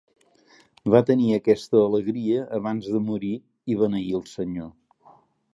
Va 0.93 1.01
tenir 1.09 1.27
aquesta 1.35 1.83
alegria 1.83 2.47
abans 2.61 2.89
de 2.97 3.05
morir 3.11 3.33
i 3.75 3.81
beneí 3.83 4.13
el 4.23 4.29
Senyor. 4.35 4.77